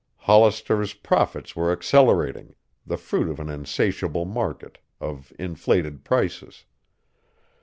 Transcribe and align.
Hollister's 0.17 0.95
profits 0.95 1.55
were 1.55 1.71
accelerating, 1.71 2.55
the 2.87 2.97
fruit 2.97 3.29
of 3.29 3.39
an 3.39 3.49
insatiable 3.49 4.25
market, 4.25 4.79
of 4.99 5.31
inflated 5.37 6.03
prices. 6.03 6.65